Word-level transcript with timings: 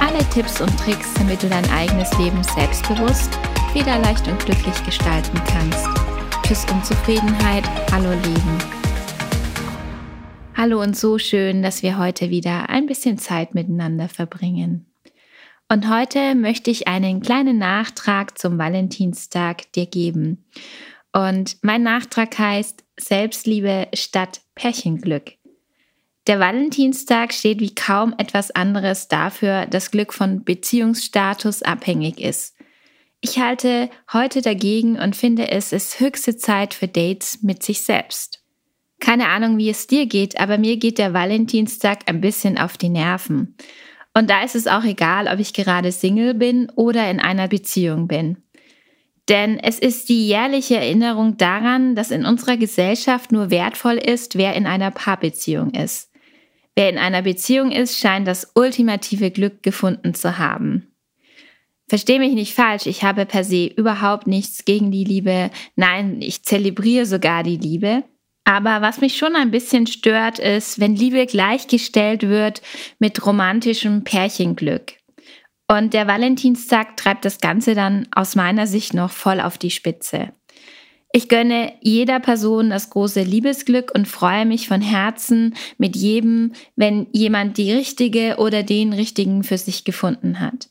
alle 0.00 0.18
Tipps 0.30 0.60
und 0.60 0.76
Tricks, 0.78 1.14
damit 1.14 1.42
du 1.42 1.48
dein 1.48 1.68
eigenes 1.70 2.16
Leben 2.18 2.42
selbstbewusst, 2.42 3.38
federleicht 3.72 4.26
und 4.28 4.38
glücklich 4.44 4.84
gestalten 4.84 5.40
kannst. 5.46 5.88
Tschüss 6.42 6.64
Unzufriedenheit, 6.70 7.64
hallo 7.92 8.10
Leben. 8.10 8.58
Hallo 10.56 10.80
und 10.80 10.96
so 10.96 11.18
schön, 11.18 11.62
dass 11.62 11.82
wir 11.82 11.98
heute 11.98 12.30
wieder 12.30 12.70
ein 12.70 12.86
bisschen 12.86 13.18
Zeit 13.18 13.54
miteinander 13.54 14.08
verbringen. 14.08 14.86
Und 15.68 15.90
heute 15.90 16.34
möchte 16.34 16.70
ich 16.70 16.88
einen 16.88 17.20
kleinen 17.20 17.58
Nachtrag 17.58 18.38
zum 18.38 18.56
Valentinstag 18.56 19.70
dir 19.72 19.86
geben. 19.86 20.44
Und 21.12 21.56
mein 21.62 21.82
Nachtrag 21.82 22.38
heißt 22.38 22.84
Selbstliebe 22.98 23.88
statt 23.92 24.42
Pärchenglück. 24.54 25.32
Der 26.26 26.40
Valentinstag 26.40 27.32
steht 27.32 27.60
wie 27.60 27.74
kaum 27.74 28.12
etwas 28.18 28.50
anderes 28.50 29.06
dafür, 29.06 29.66
dass 29.66 29.92
Glück 29.92 30.12
von 30.12 30.42
Beziehungsstatus 30.42 31.62
abhängig 31.62 32.20
ist. 32.20 32.56
Ich 33.20 33.38
halte 33.38 33.90
heute 34.12 34.42
dagegen 34.42 34.98
und 34.98 35.14
finde 35.14 35.50
es 35.50 35.72
ist 35.72 36.00
höchste 36.00 36.36
Zeit 36.36 36.74
für 36.74 36.88
Dates 36.88 37.42
mit 37.42 37.62
sich 37.62 37.82
selbst. 37.82 38.42
Keine 38.98 39.28
Ahnung, 39.28 39.56
wie 39.58 39.70
es 39.70 39.86
dir 39.86 40.06
geht, 40.06 40.40
aber 40.40 40.58
mir 40.58 40.78
geht 40.78 40.98
der 40.98 41.12
Valentinstag 41.12 42.00
ein 42.06 42.20
bisschen 42.20 42.58
auf 42.58 42.76
die 42.76 42.88
Nerven. 42.88 43.56
Und 44.14 44.28
da 44.28 44.42
ist 44.42 44.56
es 44.56 44.66
auch 44.66 44.84
egal, 44.84 45.28
ob 45.28 45.38
ich 45.38 45.52
gerade 45.52 45.92
Single 45.92 46.34
bin 46.34 46.70
oder 46.74 47.08
in 47.10 47.20
einer 47.20 47.48
Beziehung 47.48 48.08
bin. 48.08 48.38
Denn 49.28 49.58
es 49.58 49.78
ist 49.78 50.08
die 50.08 50.26
jährliche 50.26 50.76
Erinnerung 50.76 51.36
daran, 51.36 51.94
dass 51.94 52.10
in 52.10 52.24
unserer 52.24 52.56
Gesellschaft 52.56 53.32
nur 53.32 53.50
wertvoll 53.50 53.96
ist, 53.96 54.36
wer 54.36 54.54
in 54.54 54.66
einer 54.66 54.90
Paarbeziehung 54.90 55.70
ist. 55.70 56.10
Wer 56.76 56.90
in 56.90 56.98
einer 56.98 57.22
Beziehung 57.22 57.72
ist, 57.72 57.98
scheint 57.98 58.28
das 58.28 58.52
ultimative 58.54 59.30
Glück 59.30 59.62
gefunden 59.62 60.14
zu 60.14 60.38
haben. 60.38 60.92
Versteh 61.88 62.18
mich 62.18 62.34
nicht 62.34 62.54
falsch, 62.54 62.86
ich 62.86 63.02
habe 63.02 63.26
per 63.26 63.44
se 63.44 63.66
überhaupt 63.66 64.26
nichts 64.26 64.64
gegen 64.64 64.90
die 64.90 65.04
Liebe. 65.04 65.50
Nein, 65.74 66.20
ich 66.20 66.42
zelebriere 66.42 67.06
sogar 67.06 67.42
die 67.42 67.56
Liebe. 67.56 68.04
Aber 68.44 68.82
was 68.82 69.00
mich 69.00 69.16
schon 69.16 69.34
ein 69.36 69.50
bisschen 69.50 69.86
stört, 69.86 70.38
ist, 70.38 70.78
wenn 70.78 70.94
Liebe 70.94 71.26
gleichgestellt 71.26 72.22
wird 72.22 72.60
mit 72.98 73.24
romantischem 73.24 74.04
Pärchenglück. 74.04 74.94
Und 75.68 75.94
der 75.94 76.06
Valentinstag 76.06 76.96
treibt 76.96 77.24
das 77.24 77.40
Ganze 77.40 77.74
dann 77.74 78.06
aus 78.14 78.36
meiner 78.36 78.66
Sicht 78.66 78.94
noch 78.94 79.10
voll 79.10 79.40
auf 79.40 79.58
die 79.58 79.70
Spitze. 79.70 80.32
Ich 81.16 81.30
gönne 81.30 81.72
jeder 81.80 82.20
Person 82.20 82.68
das 82.68 82.90
große 82.90 83.22
Liebesglück 83.22 83.90
und 83.94 84.06
freue 84.06 84.44
mich 84.44 84.68
von 84.68 84.82
Herzen 84.82 85.54
mit 85.78 85.96
jedem, 85.96 86.52
wenn 86.76 87.06
jemand 87.10 87.56
die 87.56 87.72
richtige 87.72 88.36
oder 88.36 88.62
den 88.62 88.92
richtigen 88.92 89.42
für 89.42 89.56
sich 89.56 89.84
gefunden 89.84 90.40
hat. 90.40 90.68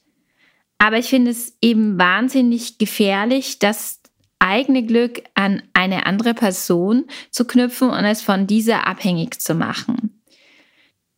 Aber 0.77 0.99
ich 0.99 1.07
finde 1.07 1.31
es 1.31 1.57
eben 1.63 1.97
wahnsinnig 1.97 2.77
gefährlich, 2.77 3.57
das 3.57 4.01
eigene 4.37 4.83
Glück 4.85 5.23
an 5.33 5.63
eine 5.73 6.05
andere 6.05 6.35
Person 6.35 7.05
zu 7.31 7.45
knüpfen 7.45 7.89
und 7.89 8.05
es 8.05 8.21
von 8.21 8.45
dieser 8.45 8.85
abhängig 8.85 9.41
zu 9.41 9.55
machen. 9.55 10.21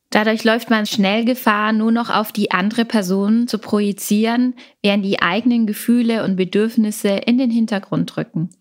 Dadurch 0.10 0.46
läuft 0.46 0.70
man 0.70 0.86
schnell 0.86 1.26
Gefahr, 1.26 1.74
nur 1.74 1.92
noch 1.92 2.10
auf 2.10 2.32
die 2.32 2.52
andere 2.52 2.86
Person 2.86 3.50
zu 3.50 3.58
projizieren, 3.58 4.56
während 4.82 5.04
die 5.04 5.22
eigenen 5.22 5.68
Gefühle 5.68 6.24
und 6.24 6.38
Bedürfnisse 6.38 7.10
in 7.10 7.38
den 7.38 7.52
Hintergrund 7.52 8.16
rücken. 8.16 8.52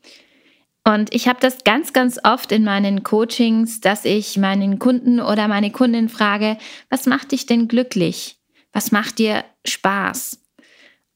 Und 0.87 1.13
ich 1.13 1.27
habe 1.27 1.41
das 1.41 1.65
ganz, 1.65 1.93
ganz 1.93 2.21
oft 2.23 2.53
in 2.53 2.63
meinen 2.63 3.03
Coachings, 3.03 3.81
dass 3.81 4.05
ich 4.05 4.37
meinen 4.37 4.79
Kunden 4.79 5.21
oder 5.21 5.49
meine 5.49 5.73
Kundin 5.73 6.09
frage, 6.09 6.59
was 6.89 7.07
macht 7.07 7.33
dich 7.33 7.45
denn 7.45 7.67
glücklich? 7.67 8.39
Was 8.73 8.93
macht 8.93 9.19
dir 9.19 9.45
Spaß? 9.67 10.41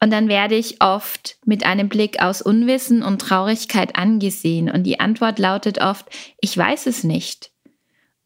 Und 0.03 0.13
dann 0.13 0.27
werde 0.27 0.57
ich 0.57 0.83
oft 0.83 1.37
mit 1.45 1.65
einem 1.65 1.89
Blick 1.89 2.21
aus 2.21 2.43
Unwissen 2.43 3.05
und 3.05 3.21
Traurigkeit 3.21 3.95
angesehen. 3.95 4.69
Und 4.69 4.85
die 4.85 4.99
Antwort 4.99 5.39
lautet 5.39 5.81
oft, 5.81 6.07
ich 6.41 6.57
weiß 6.57 6.87
es 6.87 7.05
nicht. 7.05 7.53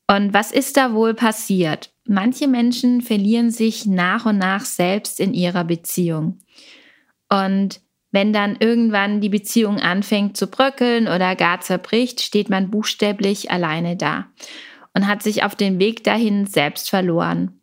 Und 0.07 0.33
was 0.33 0.51
ist 0.51 0.79
da 0.79 0.95
wohl 0.95 1.13
passiert? 1.13 1.93
Manche 2.07 2.49
Menschen 2.49 3.03
verlieren 3.03 3.51
sich 3.51 3.85
nach 3.85 4.25
und 4.25 4.39
nach 4.39 4.65
selbst 4.65 5.21
in 5.21 5.35
ihrer 5.35 5.65
Beziehung. 5.65 6.39
Und 7.29 7.81
wenn 8.15 8.33
dann 8.33 8.57
irgendwann 8.61 9.21
die 9.21 9.29
Beziehung 9.29 9.81
anfängt 9.81 10.37
zu 10.37 10.47
bröckeln 10.47 11.09
oder 11.09 11.35
gar 11.35 11.61
zerbricht, 11.61 12.21
steht 12.21 12.49
man 12.49 12.71
buchstäblich 12.71 13.51
alleine 13.51 13.97
da 13.97 14.27
und 14.95 15.09
hat 15.09 15.25
sich 15.25 15.43
auf 15.43 15.57
den 15.57 15.81
Weg 15.81 16.05
dahin 16.05 16.47
selbst 16.47 16.89
verloren. 16.89 17.61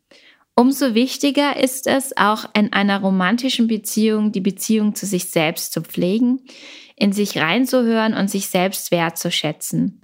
Umso 0.54 0.94
wichtiger 0.94 1.56
ist 1.56 1.88
es, 1.88 2.16
auch 2.18 2.46
in 2.54 2.74
einer 2.74 3.00
romantischen 3.00 3.68
Beziehung 3.68 4.34
die 4.34 4.42
Beziehung 4.42 4.94
zu 4.94 5.06
sich 5.06 5.30
selbst 5.30 5.72
zu 5.72 5.82
pflegen, 5.82 6.42
in 6.98 7.14
sich 7.14 7.38
reinzuhören 7.38 8.14
und 8.14 8.30
sich 8.30 8.48
selbst 8.48 8.92
wertzuschätzen. 8.92 10.02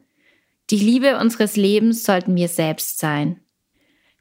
Die 0.69 0.79
Liebe 0.79 1.19
unseres 1.19 1.57
Lebens 1.57 2.05
sollten 2.05 2.35
wir 2.37 2.47
selbst 2.47 2.99
sein. 2.99 3.41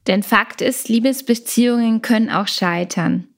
Denn 0.08 0.24
Fakt 0.24 0.60
ist, 0.60 0.88
Liebesbeziehungen 0.88 2.02
können 2.02 2.30
auch 2.30 2.48
scheitern. 2.48 3.28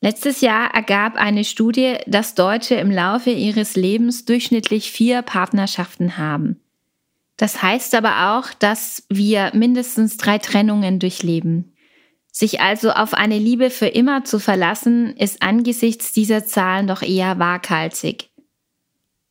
Letztes 0.00 0.40
Jahr 0.40 0.72
ergab 0.74 1.16
eine 1.16 1.44
Studie, 1.44 1.96
dass 2.06 2.34
Deutsche 2.34 2.76
im 2.76 2.90
Laufe 2.90 3.30
ihres 3.30 3.74
Lebens 3.74 4.24
durchschnittlich 4.24 4.92
vier 4.92 5.22
Partnerschaften 5.22 6.16
haben. 6.16 6.60
Das 7.36 7.62
heißt 7.62 7.94
aber 7.94 8.36
auch, 8.36 8.52
dass 8.52 9.04
wir 9.08 9.50
mindestens 9.54 10.16
drei 10.16 10.38
Trennungen 10.38 10.98
durchleben. 10.98 11.72
Sich 12.30 12.60
also 12.60 12.90
auf 12.90 13.14
eine 13.14 13.38
Liebe 13.38 13.70
für 13.70 13.86
immer 13.86 14.24
zu 14.24 14.38
verlassen, 14.38 15.16
ist 15.16 15.42
angesichts 15.42 16.12
dieser 16.12 16.44
Zahlen 16.44 16.86
doch 16.86 17.02
eher 17.02 17.38
waghalsig. 17.38 18.30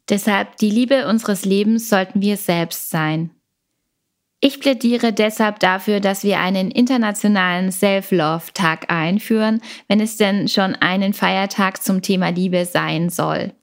Deshalb 0.09 0.57
die 0.57 0.69
Liebe 0.69 1.07
unseres 1.07 1.45
Lebens 1.45 1.89
sollten 1.89 2.21
wir 2.21 2.37
selbst 2.37 2.89
sein. 2.89 3.31
Ich 4.39 4.59
plädiere 4.59 5.13
deshalb 5.13 5.59
dafür, 5.59 5.99
dass 5.99 6.23
wir 6.23 6.39
einen 6.39 6.69
internationalen 6.69 7.71
Self-Love-Tag 7.71 8.91
einführen, 8.91 9.61
wenn 9.87 9.99
es 9.99 10.17
denn 10.17 10.47
schon 10.47 10.75
einen 10.75 11.13
Feiertag 11.13 11.81
zum 11.81 12.03
Thema 12.03 12.29
Liebe 12.29 12.65
sein 12.65 13.09
soll. 13.09 13.53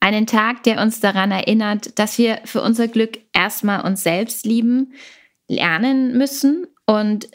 Einen 0.00 0.26
Tag, 0.26 0.62
der 0.62 0.80
uns 0.80 1.00
daran 1.00 1.32
erinnert, 1.32 1.98
dass 1.98 2.16
wir 2.16 2.40
für 2.44 2.62
unser 2.62 2.88
Glück 2.88 3.18
erstmal 3.34 3.84
uns 3.84 4.02
selbst 4.02 4.46
lieben, 4.46 4.94
lernen 5.48 6.16
müssen 6.16 6.66
und 6.86 7.28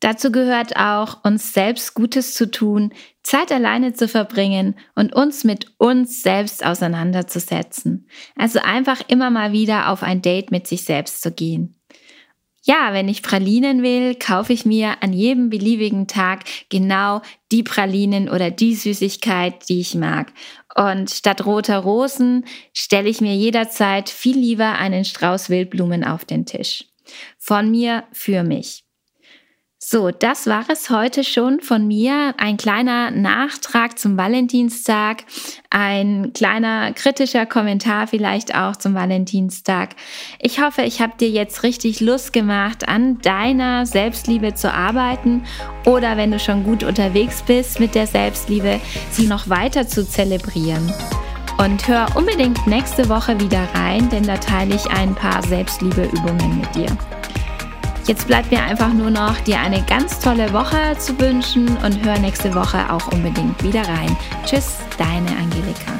dazu 0.00 0.32
gehört 0.32 0.76
auch, 0.76 1.24
uns 1.24 1.52
selbst 1.52 1.94
Gutes 1.94 2.34
zu 2.34 2.50
tun, 2.50 2.92
Zeit 3.22 3.52
alleine 3.52 3.92
zu 3.92 4.08
verbringen 4.08 4.74
und 4.94 5.14
uns 5.14 5.44
mit 5.44 5.72
uns 5.78 6.22
selbst 6.22 6.64
auseinanderzusetzen. 6.64 8.08
Also 8.36 8.58
einfach 8.60 9.02
immer 9.08 9.30
mal 9.30 9.52
wieder 9.52 9.90
auf 9.90 10.02
ein 10.02 10.22
Date 10.22 10.50
mit 10.50 10.66
sich 10.66 10.84
selbst 10.84 11.22
zu 11.22 11.30
gehen. 11.30 11.76
Ja, 12.64 12.92
wenn 12.92 13.08
ich 13.08 13.22
Pralinen 13.22 13.82
will, 13.82 14.14
kaufe 14.14 14.52
ich 14.52 14.64
mir 14.64 15.02
an 15.02 15.12
jedem 15.12 15.50
beliebigen 15.50 16.06
Tag 16.06 16.44
genau 16.68 17.20
die 17.50 17.64
Pralinen 17.64 18.28
oder 18.28 18.52
die 18.52 18.76
Süßigkeit, 18.76 19.68
die 19.68 19.80
ich 19.80 19.96
mag. 19.96 20.32
Und 20.76 21.10
statt 21.10 21.44
roter 21.44 21.78
Rosen 21.78 22.44
stelle 22.72 23.08
ich 23.08 23.20
mir 23.20 23.34
jederzeit 23.34 24.08
viel 24.08 24.38
lieber 24.38 24.78
einen 24.78 25.04
Strauß 25.04 25.50
Wildblumen 25.50 26.04
auf 26.04 26.24
den 26.24 26.46
Tisch. 26.46 26.84
Von 27.36 27.70
mir 27.72 28.04
für 28.12 28.44
mich. 28.44 28.84
So, 29.84 30.12
das 30.12 30.46
war 30.46 30.64
es 30.68 30.90
heute 30.90 31.24
schon 31.24 31.60
von 31.60 31.88
mir. 31.88 32.34
Ein 32.38 32.56
kleiner 32.56 33.10
Nachtrag 33.10 33.98
zum 33.98 34.16
Valentinstag, 34.16 35.24
ein 35.70 36.32
kleiner 36.32 36.92
kritischer 36.92 37.46
Kommentar 37.46 38.06
vielleicht 38.06 38.54
auch 38.54 38.76
zum 38.76 38.94
Valentinstag. 38.94 39.96
Ich 40.38 40.62
hoffe, 40.62 40.82
ich 40.82 41.02
habe 41.02 41.14
dir 41.18 41.28
jetzt 41.28 41.64
richtig 41.64 42.00
Lust 42.00 42.32
gemacht, 42.32 42.88
an 42.88 43.18
deiner 43.22 43.84
Selbstliebe 43.84 44.54
zu 44.54 44.72
arbeiten 44.72 45.42
oder 45.84 46.16
wenn 46.16 46.30
du 46.30 46.38
schon 46.38 46.62
gut 46.62 46.84
unterwegs 46.84 47.42
bist 47.42 47.80
mit 47.80 47.96
der 47.96 48.06
Selbstliebe, 48.06 48.80
sie 49.10 49.26
noch 49.26 49.48
weiter 49.48 49.88
zu 49.88 50.08
zelebrieren. 50.08 50.94
Und 51.58 51.88
hör 51.88 52.06
unbedingt 52.14 52.68
nächste 52.68 53.08
Woche 53.08 53.38
wieder 53.40 53.68
rein, 53.74 54.08
denn 54.10 54.22
da 54.22 54.36
teile 54.36 54.76
ich 54.76 54.88
ein 54.92 55.12
paar 55.16 55.42
Selbstliebeübungen 55.42 56.60
mit 56.60 56.72
dir. 56.76 57.21
Jetzt 58.06 58.26
bleibt 58.26 58.50
mir 58.50 58.62
einfach 58.62 58.92
nur 58.92 59.10
noch, 59.10 59.38
dir 59.40 59.60
eine 59.60 59.80
ganz 59.82 60.18
tolle 60.18 60.52
Woche 60.52 60.98
zu 60.98 61.18
wünschen 61.20 61.68
und 61.84 62.04
hör 62.04 62.18
nächste 62.18 62.52
Woche 62.54 62.92
auch 62.92 63.12
unbedingt 63.12 63.62
wieder 63.62 63.82
rein. 63.82 64.16
Tschüss, 64.44 64.78
deine 64.98 65.30
Angelika. 65.30 65.92